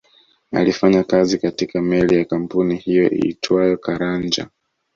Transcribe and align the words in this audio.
Alifanya 0.51 1.03
kazi 1.03 1.37
katika 1.37 1.81
meli 1.81 2.15
ya 2.15 2.25
kampuni 2.25 2.75
hiyo 2.77 3.09
iitwayo 3.11 3.77
Caranja 3.77 4.49